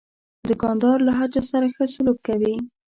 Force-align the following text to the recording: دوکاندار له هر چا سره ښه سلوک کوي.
دوکاندار 0.49 0.97
له 1.07 1.11
هر 1.19 1.29
چا 1.33 1.41
سره 1.51 1.67
ښه 1.75 1.85
سلوک 1.93 2.17
کوي. 2.27 2.55